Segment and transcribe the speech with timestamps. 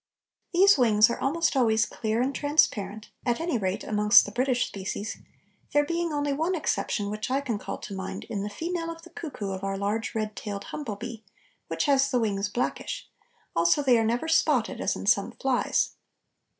[0.51, 5.17] These wings are almost always clear and transparent, at any rate amongst the British species,
[5.73, 9.03] there being only one exception which I can call to mind in the female of
[9.03, 11.23] the cuckoo of our large red tailed humble bee,
[11.67, 13.11] which has the wings blackish;
[13.55, 15.91] also they are never spotted, as in some flies.